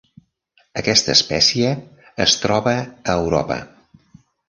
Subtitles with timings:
[0.81, 1.75] Aquesta espècie
[2.27, 3.63] es troba a Europa.